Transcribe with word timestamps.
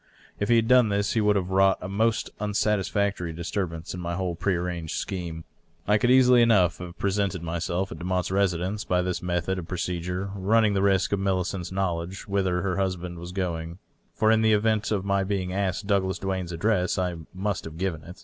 If 0.39 0.49
he 0.49 0.55
had 0.55 0.67
done 0.67 0.89
this 0.89 1.13
he 1.13 1.21
would 1.21 1.35
have 1.35 1.51
wrought 1.51 1.77
a 1.79 1.87
most 1.87 2.31
unsatisfactory 2.39 3.31
disturbance 3.33 3.93
in 3.93 3.99
my 3.99 4.15
whole 4.15 4.33
prearranged 4.33 4.95
scheme. 4.95 5.43
I 5.87 5.99
could 5.99 6.09
easily 6.09 6.41
enough 6.41 6.79
have 6.79 6.97
presented 6.97 7.43
myself 7.43 7.91
at 7.91 7.99
I)emotte's 7.99 8.31
residence, 8.31 8.83
by 8.83 9.03
this 9.03 9.21
method 9.21 9.59
of 9.59 9.67
procedure 9.67 10.31
running 10.33 10.73
the 10.73 10.81
risk 10.81 11.11
of 11.11 11.19
Millicent's 11.19 11.71
knowledge 11.71 12.27
whither 12.27 12.63
her 12.63 12.77
husband 12.77 13.19
was 13.19 13.31
going— 13.31 13.77
for 14.15 14.31
in 14.31 14.41
the 14.41 14.53
event 14.53 14.89
of 14.89 15.05
my 15.05 15.23
being 15.23 15.49
askei 15.51 15.85
Douglas 15.85 16.17
Duane's 16.17 16.51
address 16.51 16.97
I 16.97 17.17
must 17.35 17.65
have 17.65 17.77
given 17.77 18.03
it. 18.03 18.17